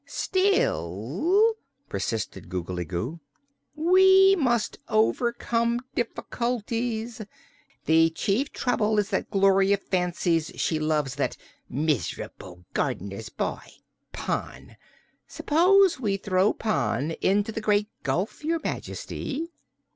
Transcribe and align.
"Still," 0.07 1.53
persisted 1.87 2.49
Googly 2.49 2.85
Goo, 2.85 3.19
"we 3.75 4.35
must 4.35 4.79
overcome 4.89 5.79
difficulties. 5.93 7.21
The 7.85 8.09
chief 8.09 8.51
trouble 8.51 8.97
is 8.97 9.09
that 9.09 9.29
Gloria 9.29 9.77
fancies 9.77 10.51
she 10.55 10.79
loves 10.79 11.13
that 11.17 11.37
miserable 11.69 12.65
gardener's 12.73 13.29
boy, 13.29 13.61
Pon. 14.11 14.75
Suppose 15.27 15.99
we 15.99 16.17
throw 16.17 16.51
Pon 16.51 17.11
into 17.21 17.51
the 17.51 17.61
Great 17.61 17.89
Gulf, 18.01 18.43
your 18.43 18.59
Majesty?" 18.63 19.51